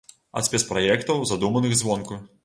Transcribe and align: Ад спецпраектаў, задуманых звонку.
Ад 0.39 0.45
спецпраектаў, 0.47 1.19
задуманых 1.31 1.75
звонку. 1.83 2.19